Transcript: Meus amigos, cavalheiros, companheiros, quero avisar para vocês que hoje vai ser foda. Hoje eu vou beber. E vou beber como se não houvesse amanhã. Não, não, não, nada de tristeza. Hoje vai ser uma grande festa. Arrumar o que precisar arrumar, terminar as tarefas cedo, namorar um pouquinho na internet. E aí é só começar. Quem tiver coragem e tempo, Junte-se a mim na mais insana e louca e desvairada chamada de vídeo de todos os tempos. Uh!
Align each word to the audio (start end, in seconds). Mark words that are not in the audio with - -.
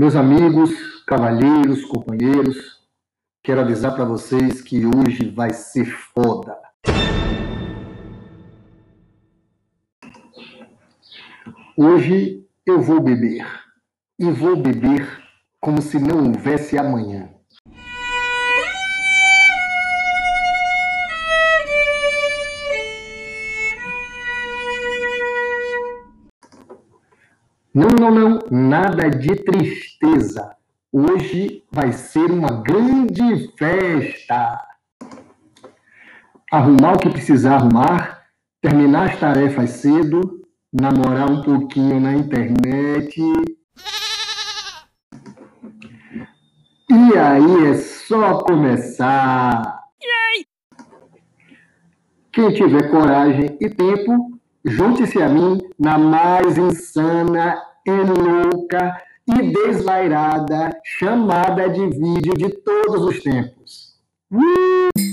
Meus 0.00 0.16
amigos, 0.16 0.70
cavalheiros, 1.06 1.84
companheiros, 1.84 2.56
quero 3.44 3.60
avisar 3.60 3.94
para 3.94 4.06
vocês 4.06 4.62
que 4.62 4.80
hoje 4.86 5.28
vai 5.28 5.52
ser 5.52 5.84
foda. 5.84 6.56
Hoje 11.76 12.48
eu 12.64 12.80
vou 12.80 12.98
beber. 12.98 13.46
E 14.18 14.30
vou 14.30 14.56
beber 14.56 15.06
como 15.60 15.82
se 15.82 15.98
não 15.98 16.28
houvesse 16.28 16.78
amanhã. 16.78 17.34
Não, 27.72 27.86
não, 27.88 28.10
não, 28.10 28.38
nada 28.50 29.08
de 29.08 29.36
tristeza. 29.36 30.56
Hoje 30.92 31.62
vai 31.70 31.92
ser 31.92 32.28
uma 32.28 32.62
grande 32.62 33.48
festa. 33.56 34.60
Arrumar 36.50 36.94
o 36.94 36.98
que 36.98 37.10
precisar 37.10 37.54
arrumar, 37.54 38.26
terminar 38.60 39.10
as 39.10 39.20
tarefas 39.20 39.70
cedo, 39.70 40.44
namorar 40.72 41.30
um 41.30 41.42
pouquinho 41.42 42.00
na 42.00 42.12
internet. 42.12 43.20
E 46.90 47.16
aí 47.16 47.66
é 47.68 47.74
só 47.76 48.38
começar. 48.38 49.80
Quem 52.32 52.52
tiver 52.52 52.90
coragem 52.90 53.56
e 53.60 53.70
tempo, 53.70 54.39
Junte-se 54.64 55.22
a 55.22 55.28
mim 55.28 55.58
na 55.78 55.98
mais 55.98 56.58
insana 56.58 57.62
e 57.86 57.90
louca 57.90 59.00
e 59.26 59.52
desvairada 59.52 60.70
chamada 60.84 61.68
de 61.68 61.88
vídeo 61.88 62.34
de 62.34 62.50
todos 62.50 63.04
os 63.04 63.22
tempos. 63.22 63.94
Uh! 64.30 65.09